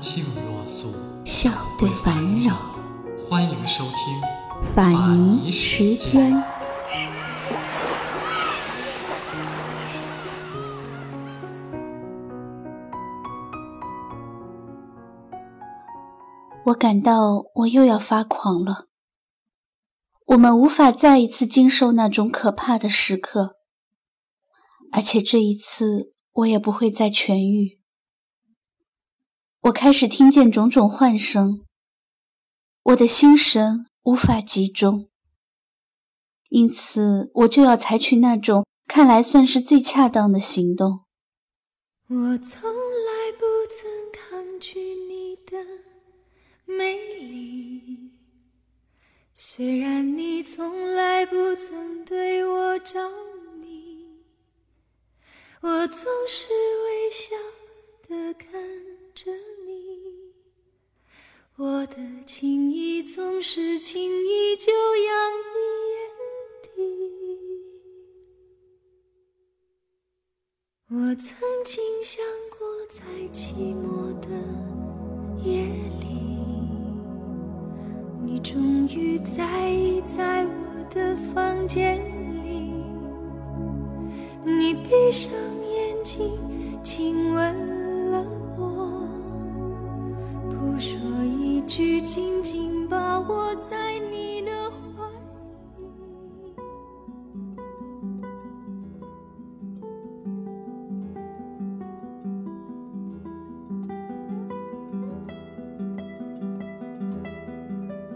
[0.00, 0.94] 静若素，
[1.26, 2.56] 笑对烦扰。
[3.28, 6.32] 欢迎收听法尼时间。
[16.64, 18.86] 我感到我又要发狂了。
[20.28, 23.56] 我们无法再一次经受那种可怕的时刻，
[24.92, 27.79] 而且这一次我也不会再痊愈。
[29.62, 31.66] 我开始听见种种幻声，
[32.82, 35.10] 我的心神无法集中，
[36.48, 41.04] 因此我就要采取那种看来算是最恰当的行动。
[42.08, 45.58] 我从来不曾抗拒你的。
[46.64, 48.12] 美丽，
[49.34, 52.98] 虽然你从来不曾对我着
[53.60, 54.06] 迷，
[55.60, 57.36] 我总是微笑
[58.08, 58.89] 的看
[59.22, 59.30] 着
[59.66, 60.32] 你，
[61.56, 65.56] 我的情意总是轻易就洋溢
[65.92, 66.00] 眼
[66.62, 66.70] 底。
[70.88, 72.24] 我曾经想
[72.58, 74.28] 过，在寂寞的
[75.44, 75.66] 夜
[76.00, 76.08] 里。
[78.24, 80.50] 你终于在意在我
[80.88, 81.98] 的房间
[82.42, 82.72] 里，
[84.42, 85.30] 你闭上
[85.74, 86.38] 眼睛
[86.82, 87.29] 亲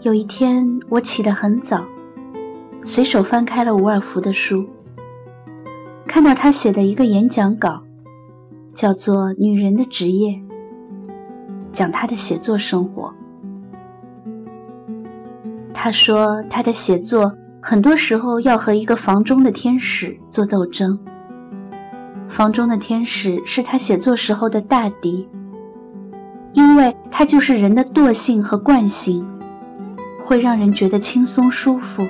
[0.05, 1.83] 有一天，我起得很早，
[2.83, 4.63] 随手翻开了伍尔夫的书，
[6.05, 7.81] 看到他写的一个演讲稿，
[8.71, 10.29] 叫做《女人的职业》，
[11.71, 13.11] 讲他的写作生活。
[15.73, 20.99] 他说，他的写作很多时候要和一个房中的天使做斗争。
[22.29, 25.27] 房中的天使是他写作时候的大敌，
[26.53, 29.27] 因为他就是人的惰性和惯性。
[30.25, 32.03] 会让人觉得轻松舒服，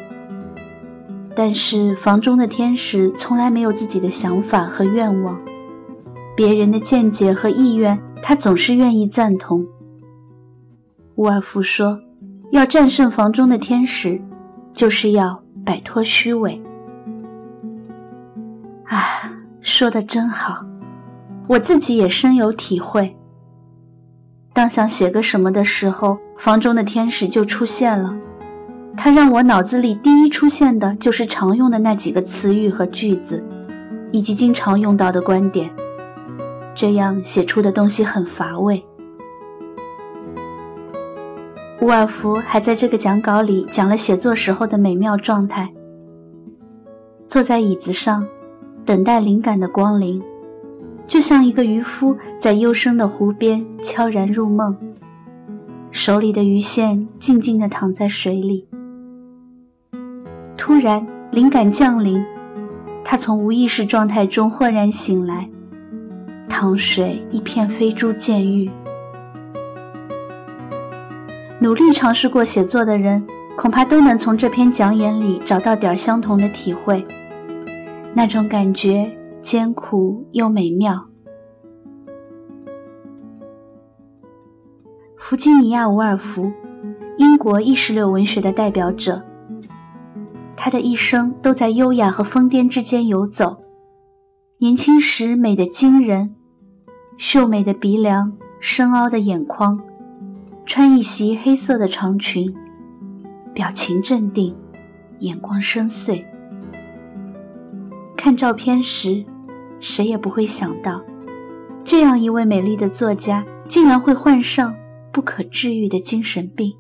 [1.35, 5.37] 但是房中的天使从来没有自己的想法和愿望，
[6.35, 9.67] 别人的见解和意愿，他总是愿意赞同。
[11.15, 11.99] 沃尔夫说
[12.51, 14.21] ：“要战胜房中的天使，
[14.71, 16.61] 就是要摆脱虚伪。”
[18.87, 19.01] 啊，
[19.59, 20.65] 说的真好，
[21.47, 23.13] 我自己也深有体会。
[24.55, 28.16] 当想写个什么的时候，房中的天使就出现了。
[28.95, 33.43] 他让我脑子里第一出现的就是常用的那几个词语和句子，
[34.13, 35.69] 以及经常用到的观点。
[36.73, 38.81] 这样写出的东西很乏味。
[41.81, 45.69] 伍尔夫还在这个讲稿里讲了写作时候的美妙状态：
[47.27, 48.25] 坐在椅子上，
[48.85, 50.23] 等待灵感的光临。
[51.07, 54.75] 就像一个渔夫在幽深的湖边悄然入梦，
[55.91, 58.67] 手里的鱼线静静地躺在水里。
[60.57, 62.25] 突然，灵感降临，
[63.03, 65.47] 他从无意识状态中豁然醒来，
[66.49, 68.72] 糖水一片飞珠溅玉。
[71.59, 73.25] 努力尝试过写作的人，
[73.55, 77.05] 恐怕都能从这篇讲演里找到点相同的体会，
[78.13, 79.16] 那种感觉。
[79.45, 81.05] 艰苦又美妙。
[85.15, 86.51] 弗吉尼亚·伍尔夫，
[87.17, 89.21] 英国意识流文学的代表者。
[90.57, 93.57] 他的一生都在优雅和疯癫之间游走。
[94.57, 96.33] 年轻时美得惊人，
[97.15, 99.79] 秀美的鼻梁，深凹的眼眶，
[100.65, 102.51] 穿一袭黑色的长裙，
[103.53, 104.57] 表情镇定，
[105.19, 106.25] 眼光深邃。
[108.17, 109.23] 看照片时。
[109.79, 111.01] 谁也不会想到，
[111.83, 114.75] 这样一位美丽的作家竟然会患上
[115.11, 116.75] 不可治愈的精神病。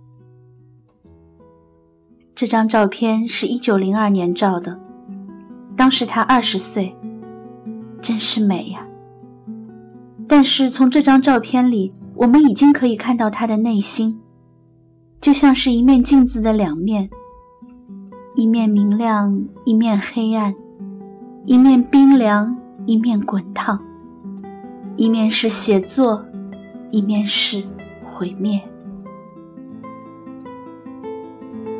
[2.33, 4.77] 这张照片是一九零二年照的，
[5.75, 6.95] 当时他二十岁，
[8.01, 8.85] 真是美呀。
[10.27, 14.19] 但是从这张照片里，我们已经可以看到他的内心，
[15.21, 17.09] 就像是一面镜子的两面，
[18.35, 20.53] 一面明亮，一面黑暗，
[21.45, 23.79] 一面冰凉，一面滚烫，
[24.95, 26.23] 一面是写作，
[26.91, 27.63] 一面是
[28.03, 28.61] 毁灭。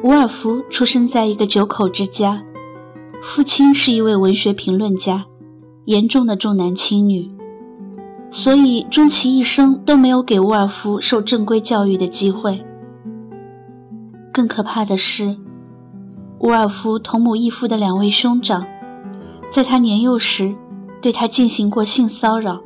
[0.01, 2.43] 伍尔夫出生在一个九口之家，
[3.21, 5.25] 父亲是一位文学评论家，
[5.85, 7.31] 严重的重男轻女。
[8.31, 12.65] 所以，终其一生都没有给沃尔夫受正规教育的机会。
[14.33, 15.37] 更可怕的是，
[16.39, 18.65] 伍尔夫同母异父的两位兄长，
[19.51, 20.55] 在他年幼时
[21.05, 22.59] 对他进行过性骚扰。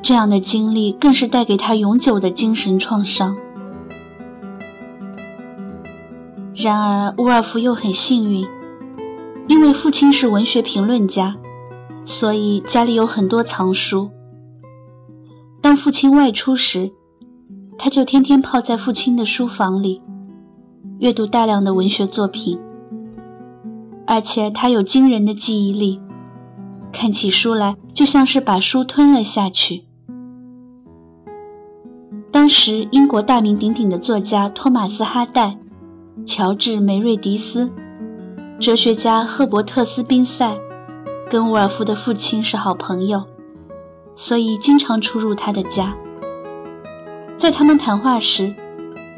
[0.00, 3.36] 这样的经历更是带给他永久的精神创伤。
[6.54, 8.46] 然而，沃尔夫又很幸运，
[9.48, 11.34] 因为父亲是文学评论家，
[12.04, 14.10] 所以家里有很多藏书。
[15.60, 16.92] 当父亲外出时，
[17.76, 20.00] 他就天天泡在父亲的书房里，
[21.00, 22.60] 阅读大量的文学作品。
[24.06, 26.00] 而且他有惊人的记忆力，
[26.94, 29.84] 看起书来就像是把书吞了下去。
[32.30, 35.58] 当时，英国大名鼎鼎的作家托马斯·哈代、
[36.24, 37.70] 乔治·梅瑞迪斯、
[38.58, 40.56] 哲学家赫伯特斯·宾塞，
[41.28, 43.24] 跟伍尔夫的父亲是好朋友。
[44.16, 45.96] 所以经常出入他的家。
[47.36, 48.54] 在他们谈话时，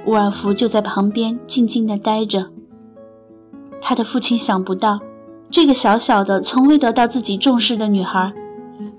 [0.06, 2.46] 沃尔夫就在旁边静静地待着。
[3.80, 5.00] 他的父亲想不到，
[5.50, 8.32] 这个小小的、从未得到自己重视的女孩，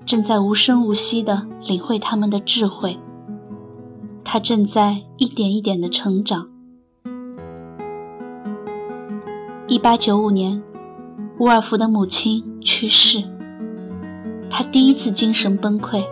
[0.04, 2.98] 正在无声无息地领会他们的智慧。
[4.24, 6.48] 她正在一点一点地成长。
[9.66, 10.62] 一八九五年，
[11.38, 13.22] 伍尔夫的母亲去世。
[14.50, 16.02] 他第一次精神崩溃。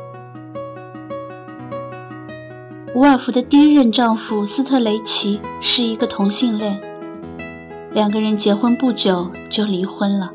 [2.94, 6.78] 伍尔夫的第一任丈夫斯特雷奇是一个同性恋，
[7.96, 10.30] 两个人结婚不久就离婚了。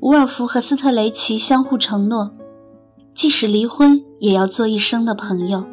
[0.00, 2.32] 伍尔夫和斯特雷奇相互承诺，
[3.14, 5.64] 即使离婚也要做一生的朋友。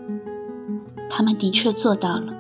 [1.10, 2.32] 他们的确做到了。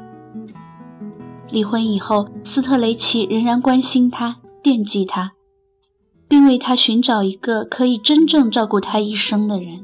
[1.49, 5.31] 离婚以后，斯特雷奇仍然关心他，惦记他。
[6.27, 9.83] 并为他寻找一个可以真正照顾他一生的人。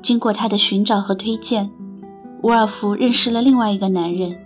[0.00, 1.72] 经过他的寻找和推荐，
[2.44, 4.38] 伍尔夫认识了另外一个男人。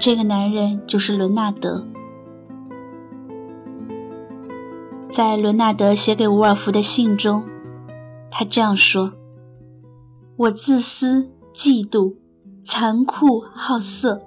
[0.00, 1.84] 这个男人就是伦纳德。
[5.10, 7.42] 在伦纳德写给伍尔夫的信中，
[8.30, 9.12] 他这样说
[10.36, 12.14] ：“我自私、嫉妒、
[12.62, 14.22] 残酷、好色，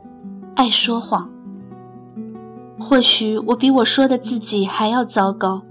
[0.56, 1.30] 爱说谎。”
[2.78, 5.62] 或许我比我说的自己还要糟糕，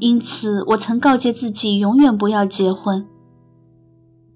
[0.00, 3.06] 因此我曾告诫自己永远不要结婚。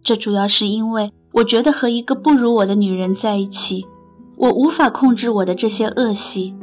[0.03, 3.85] 这主要是因为我觉得和一个不如我的女人在一起，
[4.37, 6.55] 我无法控制我的这些恶习，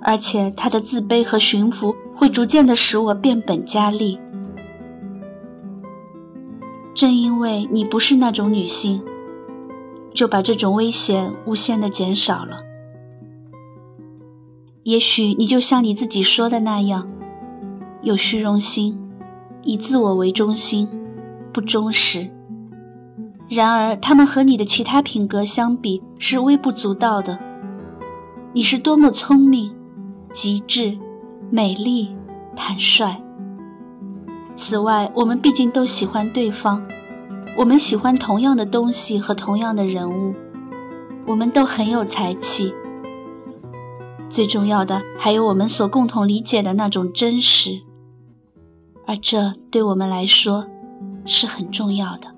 [0.00, 4.18] 而且她的自卑和驯服会逐渐的使我变本加厉。
[6.94, 9.02] 正因为你不是那种女性，
[10.12, 12.62] 就把这种危险无限的减少了。
[14.82, 17.06] 也许你就像你自己说的那样，
[18.02, 18.98] 有虚荣心，
[19.62, 20.88] 以自我为中心，
[21.52, 22.30] 不忠实。
[23.48, 27.38] 然而，他们和你的其他品格相比是微不足道的。
[28.52, 29.74] 你是多么聪明、
[30.32, 30.98] 极致、
[31.50, 32.14] 美丽、
[32.54, 33.16] 坦率。
[34.54, 36.84] 此外，我们毕竟都喜欢对方，
[37.56, 40.34] 我们喜欢同样的东西和同样的人物，
[41.26, 42.74] 我们都很有才气。
[44.28, 47.80] 最重要的还有我们所共同理解的那种真实，
[49.06, 50.66] 而这对我们来说
[51.24, 52.34] 是很重要的。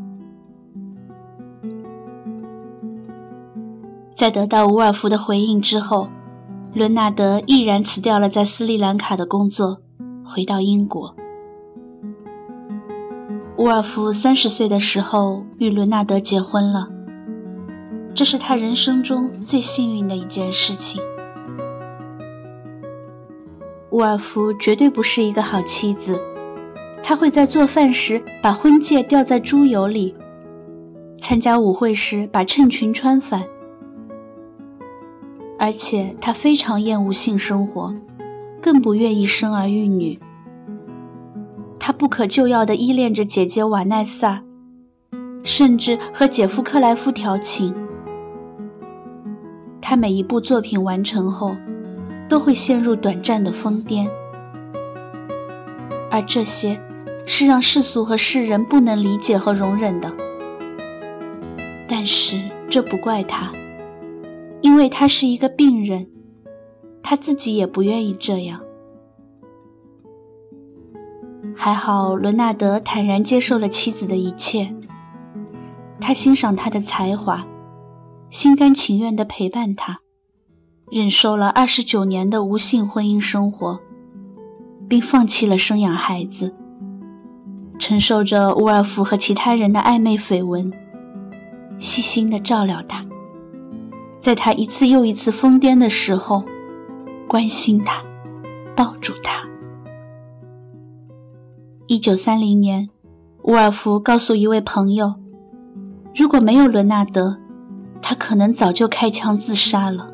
[4.20, 6.10] 在得到伍尔夫的回应之后，
[6.74, 9.78] 伦纳德毅然辞掉了在斯里兰卡的工作，
[10.22, 11.14] 回到英国。
[13.56, 16.86] 伍尔夫三十岁的时候与伦纳德结婚了，
[18.12, 21.00] 这是他人生中最幸运的一件事情。
[23.88, 26.20] 伍尔夫绝对不是一个好妻子，
[27.02, 30.14] 他会在做饭时把婚戒掉在猪油里，
[31.16, 33.46] 参加舞会时把衬裙穿反，
[35.60, 37.94] 而且他非常厌恶性生活，
[38.60, 40.18] 更不愿意生儿育女。
[41.78, 44.42] 他不可救药地依恋着姐姐瓦奈萨，
[45.44, 47.74] 甚至和姐夫克莱夫调情。
[49.80, 51.54] 他每一部作品完成后。
[52.30, 54.08] 都会陷入短暂的疯癫，
[56.08, 56.80] 而这些
[57.26, 60.12] 是让世俗和世人不能理解和容忍的。
[61.88, 63.50] 但是这不怪他，
[64.62, 66.08] 因为他是一个病人，
[67.02, 68.60] 他自己也不愿意这样。
[71.56, 74.74] 还好，伦纳德坦然接受了妻子的一切。
[76.00, 77.46] 他欣赏她的才华，
[78.30, 80.00] 心甘情愿地陪伴她，
[80.90, 83.80] 忍受了二十九年的无性婚姻生活，
[84.88, 86.54] 并放弃了生养孩子，
[87.78, 90.72] 承受着乌尔夫和其他人的暧昧绯闻，
[91.76, 93.04] 细心地照料他，
[94.20, 96.44] 在他一次又一次疯癫的时候，
[97.26, 98.02] 关心他，
[98.76, 99.48] 抱住他。
[101.86, 102.90] 一九三零年，
[103.42, 105.14] 伍尔夫告诉一位朋友，
[106.14, 107.38] 如果没有伦纳德，
[108.02, 110.12] 他可能早就开枪自杀了。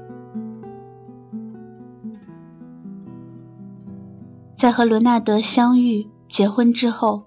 [4.54, 7.24] 在和伦纳德相遇、结婚之后，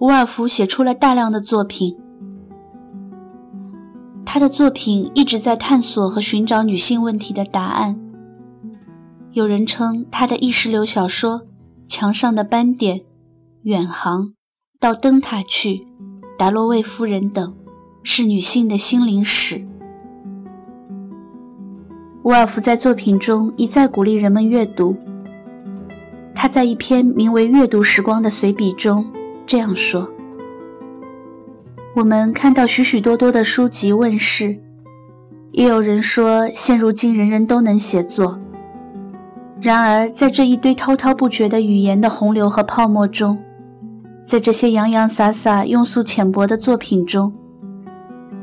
[0.00, 1.96] 伍尔夫写出了大量的作品。
[4.32, 7.98] 他的作品一直在探索和寻找女性问题的答案。
[9.32, 11.40] 有人称他的意识流小说
[11.88, 12.98] 《墙上的斑点》。
[13.64, 14.34] 远航，
[14.78, 15.84] 到灯塔去，
[16.38, 17.56] 达洛卫夫人等，
[18.04, 19.66] 是女性的心灵史。
[22.22, 24.94] 沃尔夫在作品中一再鼓励人们阅读。
[26.36, 29.04] 他在一篇名为《阅读时光》的随笔中
[29.44, 30.08] 这样说
[31.96, 34.56] ：“我们看到许许多多的书籍问世，
[35.50, 38.38] 也有人说现如今人人都能写作。
[39.60, 43.36] 然而，在这一堆滔滔不绝的语言的洪流和泡沫中，
[44.24, 47.32] 在这些洋洋洒洒、庸俗浅薄的作品中，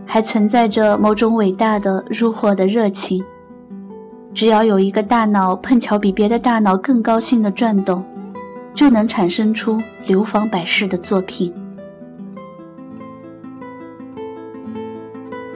[0.05, 3.23] 还存在着某种伟大的、如火的热情。
[4.33, 8.03] 只要有一个大脑碰巧比别的大脑更高兴的转动，
[8.73, 11.53] 就能产生出流芳百世的作品。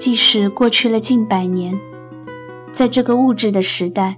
[0.02, 1.80] 即使过去了近百年，
[2.74, 4.18] 在这个物质的时代，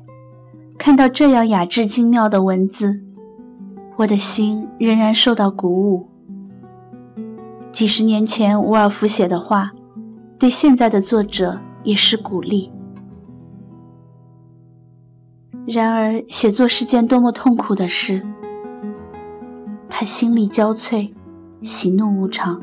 [0.78, 3.02] 看到这样雅致精妙的文字。
[3.98, 6.08] 我的心仍然受到鼓舞。
[7.74, 9.74] 几十年前伍尔夫写的话，
[10.40, 12.72] 对现在的作者也是鼓励。
[15.68, 18.25] 然而，写作是件多么痛苦的事。
[19.90, 21.12] 他心力交瘁，
[21.60, 22.62] 喜怒无常，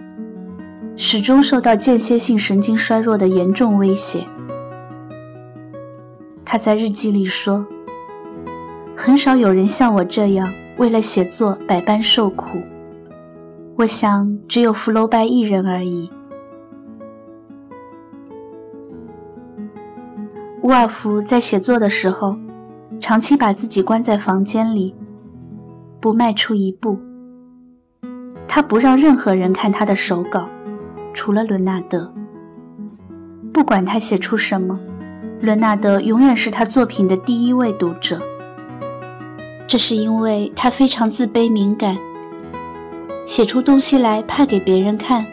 [1.02, 4.26] 始终受到间歇性神经衰弱的严重威胁。
[6.44, 7.66] 他在日记里说
[8.94, 12.58] ：“很少有人像我这样。”为了写作百般受苦，
[13.76, 16.10] 我想只有福楼拜一人而已。
[20.62, 22.36] 沃尔夫在写作的时候，
[23.00, 24.94] 长期把自己关在房间里，
[25.98, 26.98] 不迈出一步。
[28.46, 30.48] 他不让任何人看他的手稿，
[31.12, 32.12] 除了伦纳德。
[33.52, 34.78] 不管他写出什么，
[35.40, 38.20] 伦纳德永远是他作品的第一位读者。
[39.66, 41.96] 这是因为他非常自卑敏感，
[43.24, 45.26] 写出东西来怕给别人看，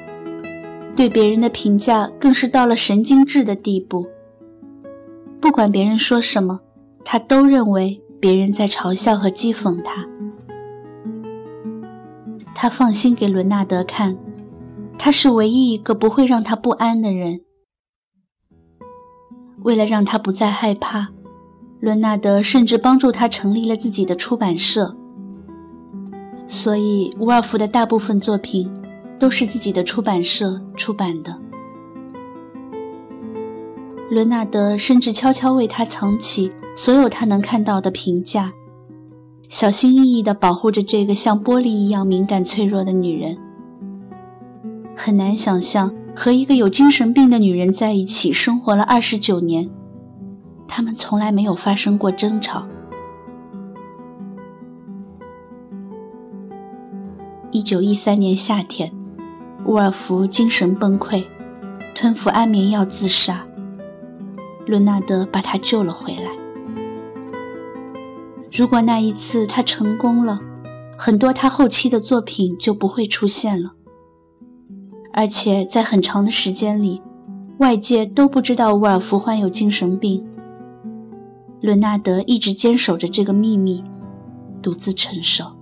[0.96, 4.08] 对别人的评价更是到了神经质的地步。
[5.40, 6.60] 不管别人说什么，
[7.04, 10.06] 他都认为别人在嘲笑和讥讽他。
[12.54, 14.18] 他放心给伦纳德看，
[14.98, 17.42] 他是唯一一个不会让他不安的人。
[19.64, 21.10] 为了让他不再害怕。
[21.80, 24.96] 伦纳德甚至帮助他成立了自己的出版社，
[26.48, 28.68] 所以伍尔夫的大部分作品
[29.20, 31.38] 都是自己的出版社出版的。
[34.10, 38.52] 伦纳德甚至悄悄为他藏起所有他能看到的评价，
[39.48, 43.38] 小心翼翼地保护着这个像玻璃一样敏感脆弱的女人。
[45.00, 49.70] 很难想象和一个有精神病的女人在一起生活了二十九年。
[50.68, 52.68] 他们从来没有发生过争吵。
[57.52, 58.92] 一九一三年夏天，
[59.66, 61.24] 沃尔夫精神崩溃，
[61.94, 63.46] 吞服安眠药自杀。
[64.66, 66.32] 伦纳德把他救了回来。
[68.52, 70.40] 如果那一次他成功了，
[70.98, 73.74] 很多他后期的作品就不会出现了。
[75.18, 77.02] 而且在很长的时间里，
[77.58, 80.24] 外界都不知道沃尔夫患有精神病。
[81.60, 83.84] 伦纳德一直坚守着这个秘密，
[84.62, 85.54] 独自承受。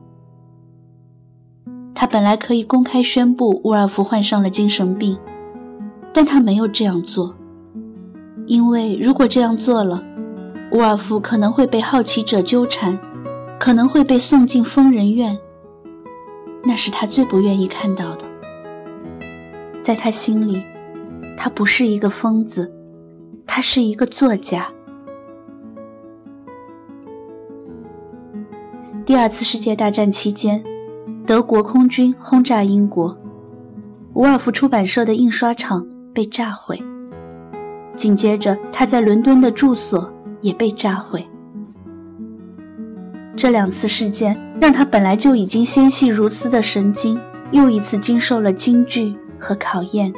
[1.94, 5.18] 他本来可以公开宣布沃尔夫患上了精神病，
[6.12, 7.34] 但他没有这样做，
[8.48, 10.04] 因为如果这样做了，
[10.74, 13.00] 沃尔夫可能会被好奇者纠缠，
[13.58, 15.40] 可能会被送进疯人院。
[16.66, 18.35] 那是他最不愿意看到的。
[19.86, 20.64] 在他心里，
[21.38, 22.74] 他不是一个疯子，
[23.46, 24.68] 他是一个作家。
[29.06, 30.64] 第二次世界大战期间，
[31.28, 33.16] 德国空军轰炸英国，
[34.16, 36.82] 伍尔夫出版社的印刷厂被炸毁。
[37.96, 40.12] 紧接着，他在伦敦的住所
[40.42, 41.24] 也被炸毁。
[43.36, 47.20] 这两次事件让他本来就已经纤细如丝的神经，
[47.52, 50.12] 又一次经受了惊惧和考验。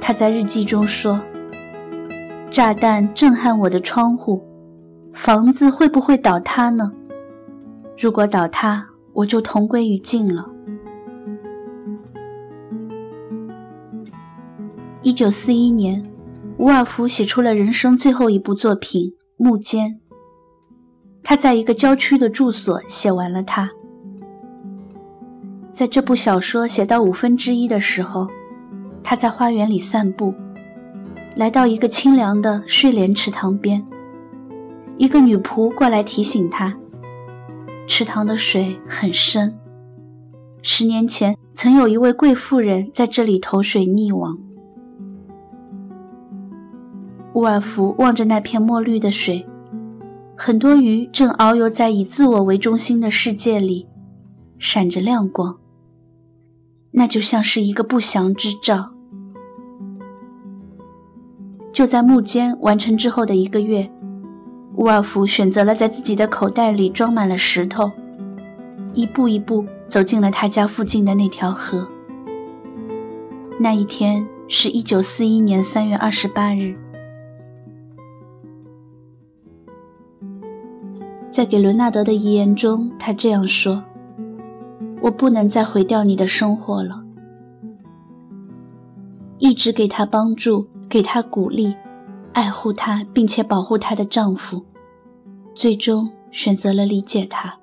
[0.00, 1.20] 他在日记中说
[2.48, 4.40] ：“炸弹震撼我的窗户。”
[5.12, 6.92] 房子会不会倒塌呢？
[7.98, 10.48] 如果倒塌，我就同归于尽了。
[15.02, 16.08] 一九四一年，
[16.58, 19.90] 伍尔夫写出了人生最后一部作品《幕间》。
[21.22, 23.70] 他在一个郊区的住所写完了它。
[25.72, 28.28] 在这部小说写到五分之一的时候，
[29.02, 30.34] 他在花园里散步，
[31.34, 33.82] 来到一个清凉的睡莲池塘边。
[34.98, 36.76] 一个女仆过来提醒他，
[37.88, 39.58] 池塘的水很深。
[40.60, 44.38] 十年前，曾有一位贵妇人在这里投水溺亡。
[47.32, 49.46] 沃尔夫望着那片墨绿的水，
[50.36, 53.88] 很多鱼正遨游在以自我为中心的世界里，
[54.58, 55.58] 闪着亮光。
[56.92, 58.92] 那就像是一个不祥之兆。
[61.72, 63.90] 就在木间完成之后的一个月。
[64.76, 67.92] 沃尔夫选择了在自己的口袋里装满了石头，
[68.94, 71.86] 一步一步走进了他家附近的那条河。
[73.60, 76.74] 那一天是一九四一年三月二十八日，
[81.30, 83.84] 在给伦纳德的遗言中，他这样说
[85.02, 87.04] ：“我不能再毁掉你的生活了。”
[89.38, 91.76] 一直给他帮助，给他鼓励。
[92.32, 94.64] 爱护她并且保护她的丈夫，
[95.54, 97.58] 最终选择了理解她。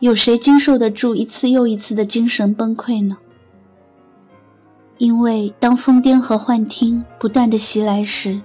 [0.00, 3.16] 有谁经受得住一次又一次的精神崩溃呢？
[4.98, 8.40] 因为当疯癫和幻听不断的袭来时，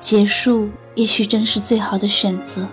[0.00, 2.66] 结束也许正是最好的选择。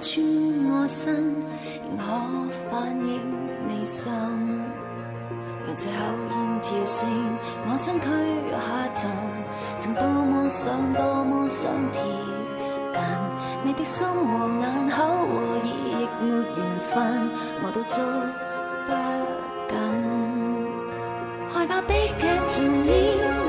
[0.00, 0.24] 穿
[0.70, 1.14] 我身，
[1.84, 2.02] 仍可
[2.70, 3.20] 反映
[3.66, 4.12] 你心。
[5.66, 5.94] 让这口
[6.30, 7.08] 烟跳升，
[7.66, 8.06] 我身躯
[8.52, 8.56] 下
[8.94, 9.10] 沉，
[9.80, 12.00] 曾多么想，多么想贴
[12.94, 13.00] 近
[13.64, 16.58] 你的心和眼口和耳，亦没缘
[16.88, 17.30] 分，
[17.62, 17.98] 我都捉
[18.86, 18.90] 不
[19.68, 19.76] 紧。
[21.50, 22.88] 害怕悲剧重演，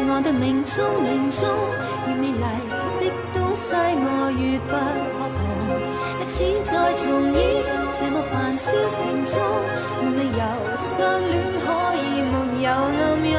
[0.10, 1.48] 我的命中命中
[2.08, 3.38] 越美丽的东。
[3.56, 5.38] 西我越不可碰，
[6.30, 7.42] 历史再重演，
[8.00, 9.34] 这么繁嚣城中，
[10.04, 10.38] 没理由
[10.78, 11.66] 相恋可
[11.98, 13.34] 以没有暗涌。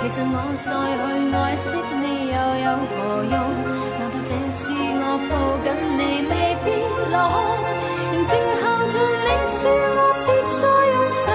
[0.00, 0.66] 其实我再
[0.96, 1.04] 去
[1.36, 3.36] 爱惜你又有何用？
[4.00, 5.30] 难道这次我抱
[5.62, 6.32] 紧你未
[6.64, 6.66] 必
[7.12, 7.36] 落空？
[8.12, 11.28] 仍静候着你说我别再用神，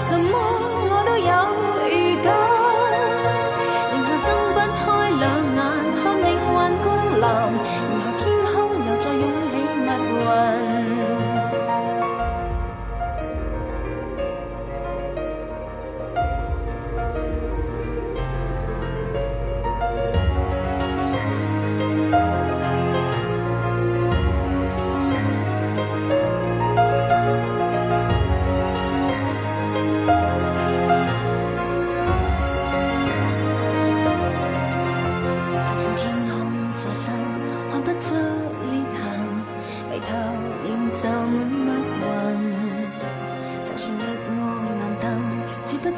[0.00, 0.32] 什么
[0.88, 1.28] 我都有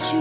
[0.04, 0.12] 穿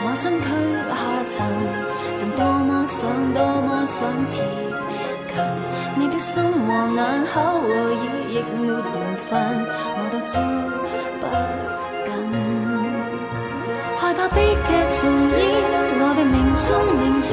[0.00, 0.46] 我身躯
[0.88, 0.92] 下
[1.28, 1.36] 沉，
[2.16, 3.98] 曾多么想，多么想
[4.30, 4.42] 贴
[5.28, 5.36] 近
[5.96, 7.70] 你的心和眼口和耳，
[8.30, 8.72] 亦没缘
[9.28, 9.30] 分，
[9.94, 10.32] 我都捉
[11.20, 11.24] 不
[12.06, 12.10] 紧。
[13.98, 15.00] 害怕悲剧重
[15.36, 15.38] 演，
[16.00, 16.66] 我的命中
[16.98, 17.30] 命中，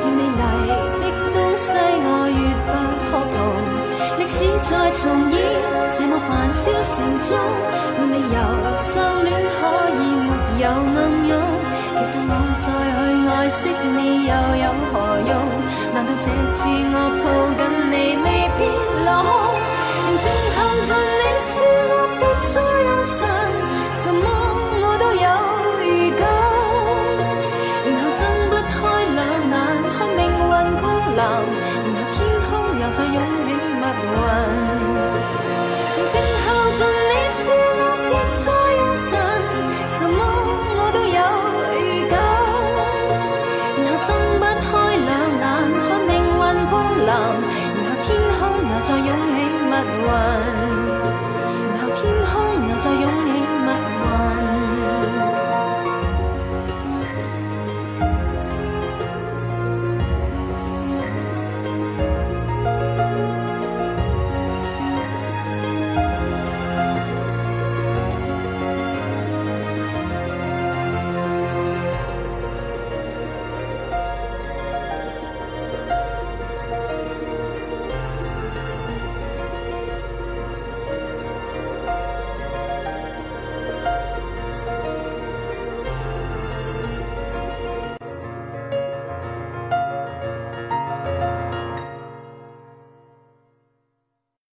[0.00, 0.70] 越美丽
[1.02, 1.64] 的东西
[2.06, 2.72] 我越不
[3.10, 3.12] 可
[4.34, 4.40] 碰。
[4.40, 5.38] 历史再重演，
[5.96, 7.30] 这么繁嚣城中，
[7.98, 8.38] 没理由
[8.74, 9.56] 相恋可
[9.94, 10.28] 以没
[10.60, 11.32] 有暗涌。
[11.96, 12.98] 其实我再去
[13.30, 13.58] 爱惜
[13.94, 15.30] 你又有何用？
[15.94, 17.94] 难道这次我抱紧你
[18.24, 18.26] 未
[18.58, 18.60] 必
[19.04, 19.30] 落空？
[20.20, 20.56] 静候
[20.88, 21.54] 着你说
[21.90, 23.18] 我别再忧伤，
[49.74, 50.53] 眼看